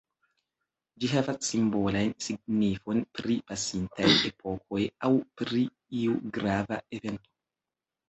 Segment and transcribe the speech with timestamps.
[1.03, 5.65] Ĝi havas simbolan signifon pri pasintaj epokoj aŭ pri
[6.05, 7.37] iu grava evento.